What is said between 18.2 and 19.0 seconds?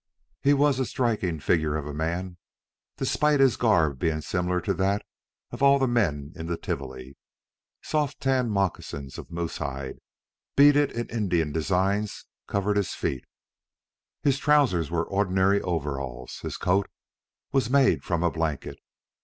a blanket.